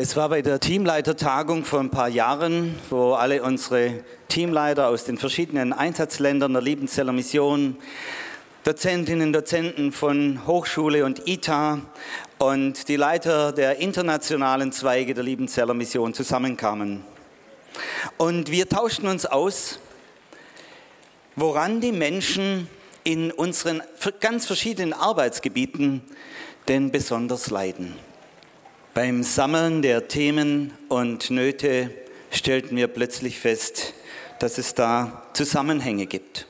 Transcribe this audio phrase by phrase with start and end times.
[0.00, 5.18] Es war bei der Teamleitertagung vor ein paar Jahren, wo alle unsere Teamleiter aus den
[5.18, 7.76] verschiedenen Einsatzländern der Liebenzeller Mission,
[8.62, 11.80] Dozentinnen, Dozenten von Hochschule und ITA
[12.38, 17.02] und die Leiter der internationalen Zweige der Liebenzeller Mission zusammenkamen.
[18.18, 19.80] Und wir tauschten uns aus,
[21.34, 22.68] woran die Menschen
[23.02, 23.82] in unseren
[24.20, 26.02] ganz verschiedenen Arbeitsgebieten
[26.68, 27.96] denn besonders leiden.
[28.98, 31.92] Beim Sammeln der Themen und Nöte
[32.32, 33.94] stellten wir plötzlich fest,
[34.40, 36.48] dass es da Zusammenhänge gibt.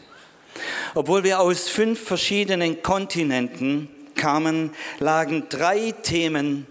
[0.95, 6.67] Obwohl wir aus fünf verschiedenen Kontinenten kamen, lagen drei Themen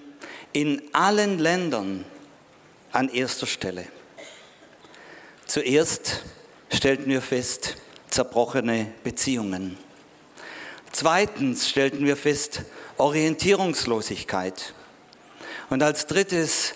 [0.52, 2.06] in allen Ländern
[2.92, 3.86] an erster Stelle.
[5.46, 6.24] Zuerst
[6.74, 7.78] stellten wir fest,
[8.10, 9.78] zerbrochene Beziehungen.
[10.92, 12.64] Zweitens stellten wir fest,
[12.98, 14.74] Orientierungslosigkeit.
[15.70, 16.74] Und als drittes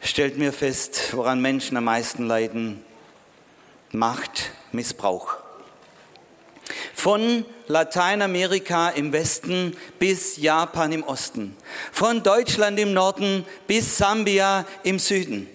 [0.00, 2.84] stellten wir fest, woran Menschen am meisten leiden,
[3.92, 5.36] Machtmissbrauch.
[6.94, 11.56] Von Lateinamerika im Westen bis Japan im Osten,
[11.92, 15.48] von Deutschland im Norden bis Sambia im Süden.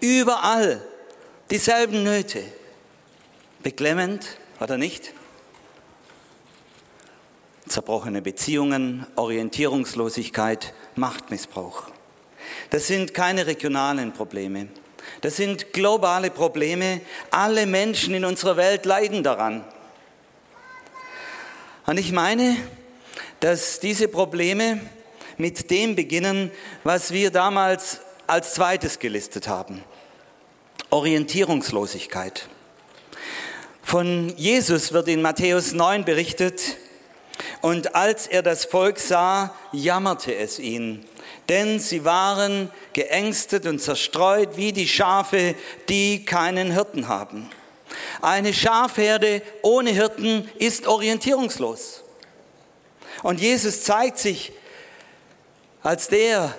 [0.00, 0.82] Überall
[1.50, 2.42] dieselben Nöte.
[3.62, 5.12] Beklemmend, oder nicht?
[7.66, 11.93] Zerbrochene Beziehungen, Orientierungslosigkeit, Machtmissbrauch.
[12.70, 14.68] Das sind keine regionalen Probleme.
[15.20, 17.00] Das sind globale Probleme.
[17.30, 19.64] Alle Menschen in unserer Welt leiden daran.
[21.86, 22.56] Und ich meine,
[23.40, 24.80] dass diese Probleme
[25.36, 26.50] mit dem beginnen,
[26.82, 29.84] was wir damals als zweites gelistet haben.
[30.90, 32.48] Orientierungslosigkeit.
[33.82, 36.76] Von Jesus wird in Matthäus 9 berichtet,
[37.60, 41.04] und als er das Volk sah, jammerte es ihn,
[41.48, 45.54] denn sie waren geängstet und zerstreut wie die Schafe,
[45.88, 47.50] die keinen Hirten haben.
[48.22, 52.02] Eine Schafherde ohne Hirten ist orientierungslos.
[53.22, 54.52] Und Jesus zeigt sich
[55.82, 56.58] als der,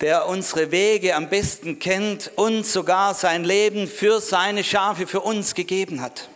[0.00, 5.54] der unsere Wege am besten kennt und sogar sein Leben für seine Schafe, für uns
[5.54, 6.28] gegeben hat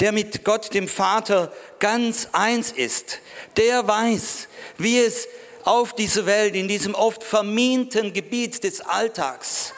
[0.00, 3.20] der mit Gott, dem Vater, ganz eins ist,
[3.56, 5.28] der weiß, wie es
[5.68, 9.72] auf dieser Welt, in diesem oft verminten Gebiet des Alltags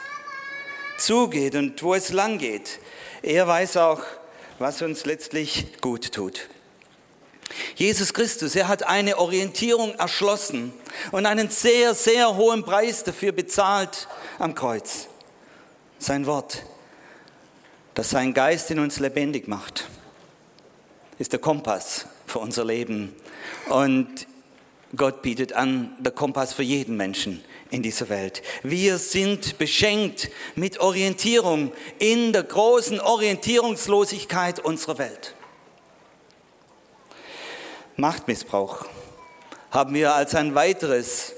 [0.97, 2.79] zugeht und wo es lang geht.
[3.21, 4.01] Er weiß auch,
[4.59, 6.47] was uns letztlich gut tut.
[7.75, 10.71] Jesus Christus, er hat eine Orientierung erschlossen
[11.11, 14.07] und einen sehr, sehr hohen Preis dafür bezahlt
[14.39, 15.07] am Kreuz.
[15.99, 16.63] Sein Wort,
[17.93, 19.87] das sein Geist in uns lebendig macht
[21.21, 23.15] ist der Kompass für unser Leben.
[23.69, 24.25] Und
[24.95, 28.41] Gott bietet an, der Kompass für jeden Menschen in dieser Welt.
[28.61, 35.33] Wir sind beschenkt mit Orientierung in der großen Orientierungslosigkeit unserer Welt.
[37.95, 38.85] Machtmissbrauch
[39.69, 41.33] haben wir als ein weiteres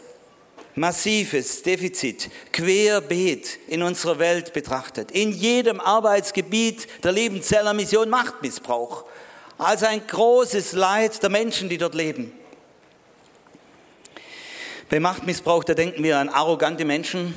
[0.75, 5.11] massives Defizit querbeet in unserer Welt betrachtet.
[5.11, 9.05] In jedem Arbeitsgebiet der Liebenzeller Mission Machtmissbrauch
[9.59, 12.31] als ein großes Leid der Menschen, die dort leben.
[14.93, 17.33] Bei Machtmissbrauch, da denken wir an arrogante Menschen,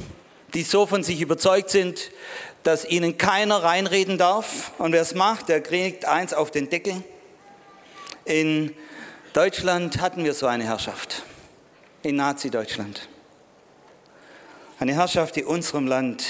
[0.52, 2.10] die so von sich überzeugt sind,
[2.64, 4.72] dass ihnen keiner reinreden darf.
[4.76, 7.02] Und wer es macht, der kriegt eins auf den Deckel.
[8.26, 8.74] In
[9.32, 11.22] Deutschland hatten wir so eine Herrschaft.
[12.02, 13.08] In Nazi-Deutschland.
[14.78, 16.26] Eine Herrschaft, die unserem Land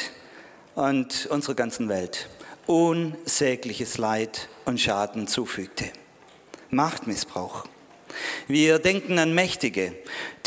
[0.76, 2.28] und unserer ganzen Welt
[2.68, 5.86] unsägliches Leid und Schaden zufügte.
[6.70, 7.64] Machtmissbrauch.
[8.48, 9.94] Wir denken an Mächtige,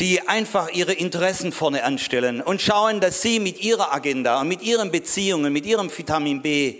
[0.00, 4.62] die einfach ihre Interessen vorne anstellen und schauen, dass sie mit ihrer Agenda und mit
[4.62, 6.76] ihren Beziehungen, mit ihrem Vitamin B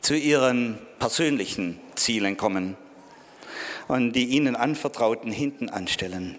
[0.00, 2.76] zu ihren persönlichen Zielen kommen
[3.88, 6.38] und die ihnen anvertrauten hinten anstellen.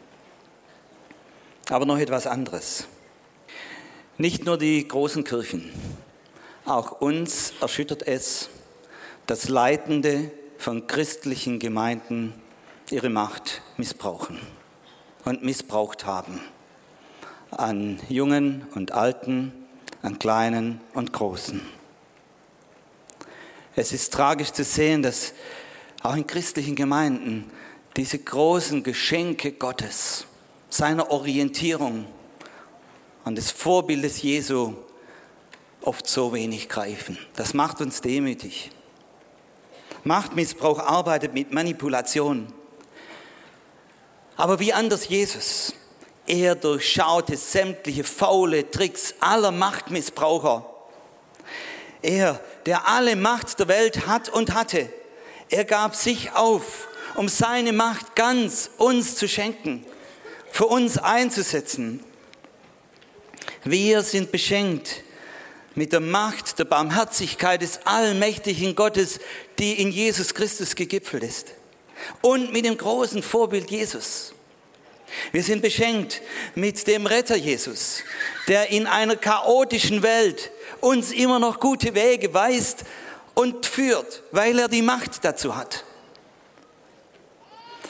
[1.69, 2.88] Aber noch etwas anderes.
[4.18, 5.72] Nicht nur die großen Kirchen,
[6.66, 8.50] auch uns erschüttert es,
[9.28, 12.33] dass Leitende von christlichen Gemeinden
[12.90, 14.40] ihre Macht missbrauchen
[15.26, 16.42] und missbraucht haben.
[17.52, 19.54] an Jungen und Alten,
[20.02, 21.62] an Kleinen und Großen.
[23.76, 25.34] Es ist tragisch zu sehen, dass
[26.02, 27.50] auch in christlichen Gemeinden
[27.96, 30.26] diese großen Geschenke Gottes,
[30.70, 32.06] seiner Orientierung
[33.24, 34.74] und des Vorbildes Jesu
[35.82, 37.18] oft so wenig greifen.
[37.36, 38.72] Das macht uns demütig.
[40.04, 42.52] Machtmissbrauch arbeitet mit Manipulation.
[44.38, 45.74] Aber wie anders Jesus.
[46.28, 50.66] Er durchschaute sämtliche faule Tricks aller Machtmissbraucher.
[52.01, 54.89] Er, der alle Macht der Welt hat und hatte,
[55.50, 59.86] er gab sich auf, um seine Macht ganz uns zu schenken,
[60.51, 62.04] für uns einzusetzen.
[63.63, 65.04] Wir sind beschenkt
[65.74, 69.19] mit der Macht der Barmherzigkeit des allmächtigen Gottes,
[69.57, 71.54] die in Jesus Christus gegipfelt ist.
[72.22, 74.34] Und mit dem großen Vorbild Jesus.
[75.32, 76.22] Wir sind beschenkt
[76.56, 78.04] mit dem Retter Jesus,
[78.48, 80.52] der in einer chaotischen Welt
[80.82, 82.84] uns immer noch gute Wege weist
[83.34, 85.86] und führt, weil er die Macht dazu hat.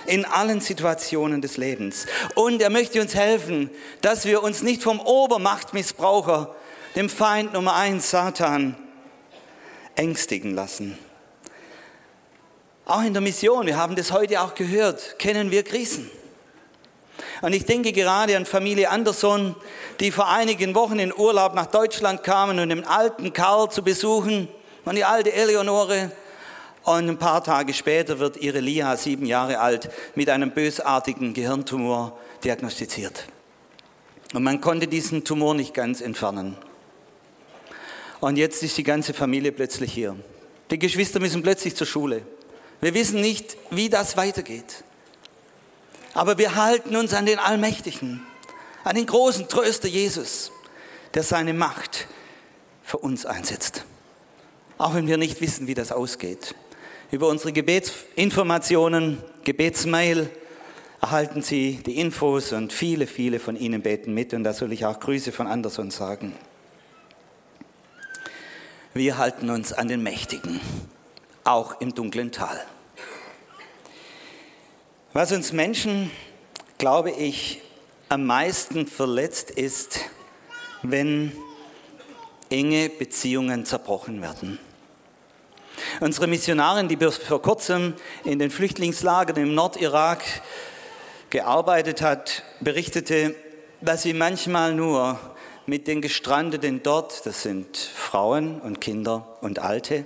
[0.05, 2.05] In allen Situationen des Lebens.
[2.35, 3.69] Und er möchte uns helfen,
[4.01, 6.55] dass wir uns nicht vom Obermachtmissbraucher
[6.95, 8.77] dem Feind Nummer eins, Satan,
[9.95, 10.97] ängstigen lassen.
[12.87, 16.09] Auch in der Mission, wir haben das heute auch gehört, kennen wir Krisen.
[17.41, 19.57] Und ich denke gerade an Familie Anderson,
[19.99, 24.47] die vor einigen Wochen in Urlaub nach Deutschland kamen, um den alten Karl zu besuchen
[24.85, 26.13] und die alte Eleonore.
[26.83, 32.17] Und ein paar Tage später wird ihre Lia, sieben Jahre alt, mit einem bösartigen Gehirntumor
[32.45, 33.25] diagnostiziert.
[34.33, 36.55] Und man konnte diesen Tumor nicht ganz entfernen.
[38.21, 40.15] Und jetzt ist die ganze Familie plötzlich hier.
[40.71, 42.21] Die Geschwister müssen plötzlich zur Schule.
[42.81, 44.83] Wir wissen nicht, wie das weitergeht.
[46.13, 48.25] Aber wir halten uns an den Allmächtigen,
[48.83, 50.51] an den großen Tröster Jesus,
[51.13, 52.07] der seine Macht
[52.83, 53.83] für uns einsetzt.
[54.77, 56.55] Auch wenn wir nicht wissen, wie das ausgeht.
[57.11, 60.29] Über unsere Gebetsinformationen, Gebetsmail
[61.01, 64.85] erhalten Sie die Infos und viele, viele von Ihnen beten mit und da soll ich
[64.85, 66.33] auch Grüße von Anderson sagen.
[68.93, 70.59] Wir halten uns an den Mächtigen,
[71.47, 72.59] auch im dunklen Tal.
[75.13, 76.11] Was uns Menschen,
[76.77, 77.61] glaube ich,
[78.09, 79.99] am meisten verletzt ist,
[80.83, 81.31] wenn
[82.49, 84.59] enge Beziehungen zerbrochen werden.
[85.99, 87.93] Unsere Missionarin, die bis vor kurzem
[88.23, 90.23] in den Flüchtlingslagern im Nordirak
[91.29, 93.35] gearbeitet hat, berichtete,
[93.81, 95.19] dass sie manchmal nur
[95.65, 100.05] mit den Gestrandeten dort, das sind Frauen und Kinder und Alte,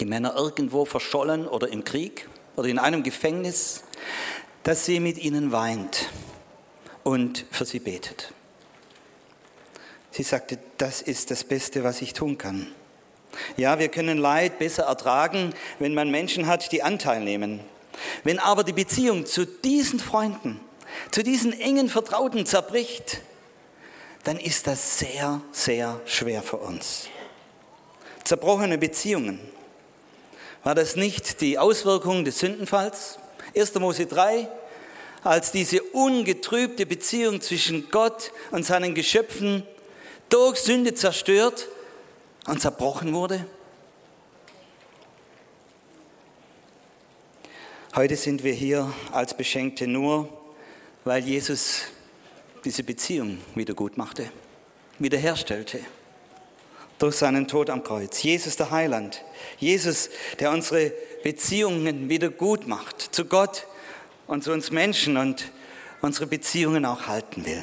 [0.00, 3.82] die Männer irgendwo verschollen oder im Krieg oder in einem Gefängnis,
[4.62, 6.08] dass sie mit ihnen weint
[7.04, 8.32] und für sie betet.
[10.10, 12.66] Sie sagte, das ist das Beste, was ich tun kann.
[13.56, 17.60] Ja, wir können Leid besser ertragen, wenn man Menschen hat, die Anteil nehmen.
[18.24, 20.60] Wenn aber die Beziehung zu diesen Freunden,
[21.10, 23.20] zu diesen engen Vertrauten zerbricht,
[24.24, 27.08] dann ist das sehr, sehr schwer für uns.
[28.24, 29.40] Zerbrochene Beziehungen.
[30.64, 33.18] War das nicht die Auswirkung des Sündenfalls?
[33.56, 33.74] 1.
[33.76, 34.48] Mose 3,
[35.22, 39.62] als diese ungetrübte Beziehung zwischen Gott und seinen Geschöpfen
[40.28, 41.68] durch Sünde zerstört
[42.46, 43.46] und zerbrochen wurde?
[47.94, 50.28] Heute sind wir hier als Beschenkte nur,
[51.04, 51.84] weil Jesus
[52.64, 54.30] diese Beziehung wieder gut machte,
[54.98, 55.80] wiederherstellte
[56.98, 58.22] durch seinen Tod am Kreuz.
[58.22, 59.24] Jesus der Heiland,
[59.58, 63.66] Jesus, der unsere Beziehungen wieder gut macht zu Gott
[64.26, 65.50] und zu uns Menschen und
[66.00, 67.62] unsere Beziehungen auch halten will.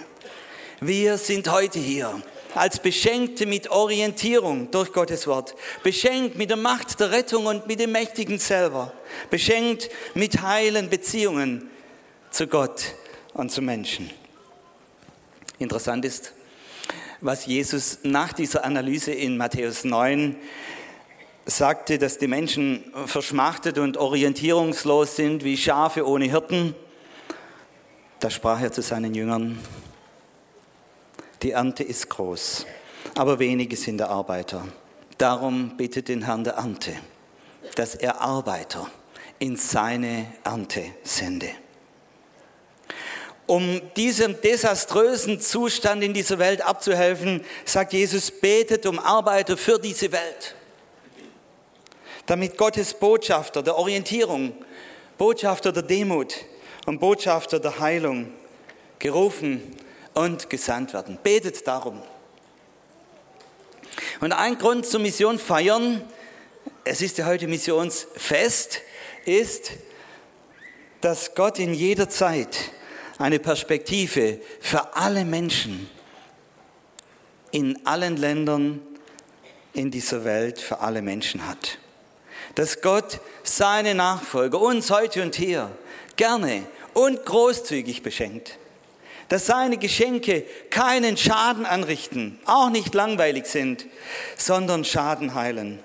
[0.82, 2.22] Wir sind heute hier
[2.54, 7.80] als Beschenkte mit Orientierung durch Gottes Wort, beschenkt mit der Macht der Rettung und mit
[7.80, 8.94] dem Mächtigen selber,
[9.30, 11.70] beschenkt mit heilen Beziehungen
[12.32, 12.96] zu Gott
[13.34, 14.10] und zu Menschen.
[15.60, 16.34] Interessant ist,
[17.22, 20.36] was Jesus nach dieser Analyse in Matthäus 9
[21.46, 26.76] sagte, dass die Menschen verschmachtet und orientierungslos sind wie Schafe ohne Hirten.
[28.20, 29.60] Da sprach er zu seinen Jüngern,
[31.44, 32.66] die Ernte ist groß,
[33.16, 34.68] aber wenige sind der Arbeiter.
[35.18, 36.94] Darum bittet den Herrn der Ernte,
[37.76, 38.90] dass er Arbeiter
[39.40, 41.50] in seine Ernte sende.
[43.48, 50.12] Um diesem desaströsen Zustand in dieser Welt abzuhelfen, sagt Jesus, betet um Arbeiter für diese
[50.12, 50.56] Welt.
[52.26, 54.54] Damit Gottes Botschafter der Orientierung,
[55.18, 56.34] Botschafter der Demut
[56.88, 58.32] und Botschafter der Heilung
[58.98, 59.76] gerufen
[60.16, 61.20] und gesandt werden.
[61.22, 62.02] Betet darum.
[64.22, 66.02] Und ein Grund zur Mission feiern,
[66.84, 68.82] es ist ja heute Missionsfest,
[69.26, 69.72] ist,
[71.02, 72.58] dass Gott in jeder Zeit
[73.18, 75.90] eine Perspektive für alle Menschen
[77.52, 78.82] in allen Ländern
[79.74, 81.78] in dieser Welt für alle Menschen hat.
[82.56, 85.72] Dass Gott seine Nachfolger, uns heute und hier,
[86.16, 88.58] gerne und großzügig beschenkt.
[89.30, 93.86] Dass seine Geschenke keinen Schaden anrichten, auch nicht langweilig sind,
[94.38, 95.80] sondern Schaden heilen.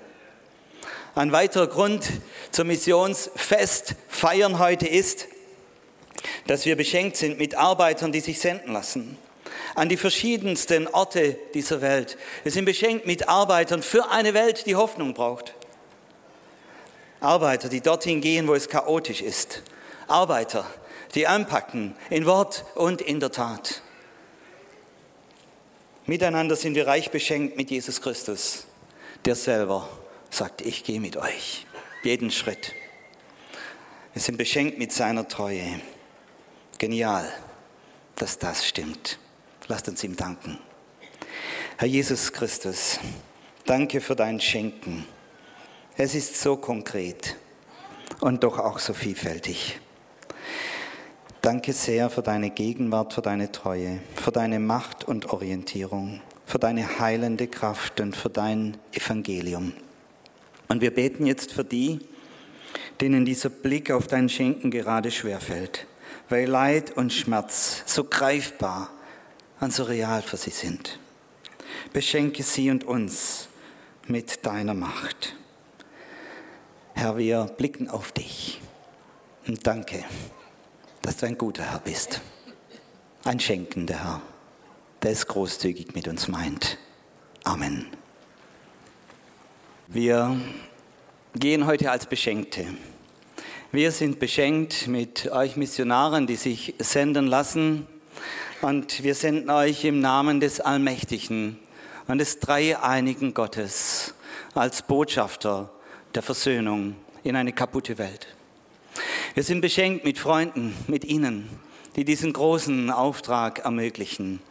[1.15, 2.07] Ein weiterer Grund
[2.51, 5.27] zum Missionsfest feiern heute ist,
[6.47, 9.17] dass wir beschenkt sind mit Arbeitern, die sich senden lassen
[9.75, 12.17] an die verschiedensten Orte dieser Welt.
[12.43, 15.53] Wir sind beschenkt mit Arbeitern für eine Welt, die Hoffnung braucht.
[17.19, 19.61] Arbeiter, die dorthin gehen, wo es chaotisch ist.
[20.07, 20.65] Arbeiter,
[21.15, 23.81] die anpacken in Wort und in der Tat.
[26.05, 28.65] Miteinander sind wir reich beschenkt mit Jesus Christus,
[29.23, 29.87] der selber
[30.29, 31.65] sagt, ich gehe mit euch,
[32.03, 32.73] jeden Schritt.
[34.13, 35.79] Wir sind beschenkt mit seiner Treue.
[36.81, 37.31] Genial,
[38.15, 39.19] dass das stimmt.
[39.67, 40.57] Lasst uns ihm danken.
[41.77, 42.99] Herr Jesus Christus,
[43.67, 45.05] danke für dein Schenken.
[45.95, 47.35] Es ist so konkret
[48.19, 49.79] und doch auch so vielfältig.
[51.43, 56.97] Danke sehr für deine Gegenwart, für deine Treue, für deine Macht und Orientierung, für deine
[56.97, 59.73] heilende Kraft und für dein Evangelium.
[60.67, 61.99] Und wir beten jetzt für die,
[62.99, 65.85] denen dieser Blick auf dein Schenken gerade schwerfällt,
[66.31, 68.89] weil Leid und Schmerz so greifbar
[69.59, 70.97] und so real für sie sind.
[71.91, 73.49] Beschenke sie und uns
[74.07, 75.35] mit deiner Macht.
[76.93, 78.61] Herr, wir blicken auf dich
[79.45, 80.05] und danke,
[81.01, 82.21] dass du ein guter Herr bist,
[83.25, 84.21] ein schenkender Herr,
[85.03, 86.77] der es großzügig mit uns meint.
[87.43, 87.87] Amen.
[89.87, 90.39] Wir
[91.35, 92.67] gehen heute als Beschenkte.
[93.73, 97.87] Wir sind beschenkt mit euch Missionaren, die sich senden lassen
[98.61, 101.57] und wir senden euch im Namen des Allmächtigen
[102.05, 104.13] und des dreieinigen Gottes
[104.55, 105.71] als Botschafter
[106.13, 108.27] der Versöhnung in eine kaputte Welt.
[109.35, 111.47] Wir sind beschenkt mit Freunden, mit Ihnen,
[111.95, 114.41] die diesen großen Auftrag ermöglichen.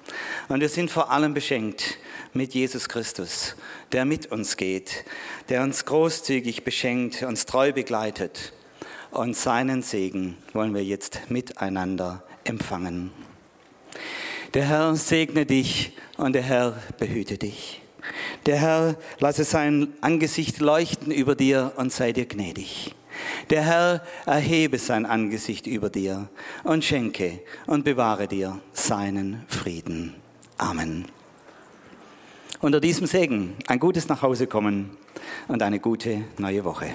[0.48, 1.98] Und wir sind vor allem beschenkt
[2.32, 3.54] mit Jesus Christus,
[3.92, 5.04] der mit uns geht,
[5.50, 8.54] der uns großzügig beschenkt, uns treu begleitet.
[9.10, 13.10] Und seinen Segen wollen wir jetzt miteinander empfangen.
[14.54, 17.82] Der Herr segne dich und der Herr behüte dich.
[18.46, 22.94] Der Herr lasse sein Angesicht leuchten über dir und sei dir gnädig.
[23.50, 26.28] Der Herr erhebe sein Angesicht über dir
[26.64, 30.14] und schenke und bewahre dir seinen Frieden.
[30.56, 31.04] Amen.
[32.60, 34.90] Unter diesem Segen ein gutes Nachhausekommen
[35.48, 36.94] und eine gute neue Woche.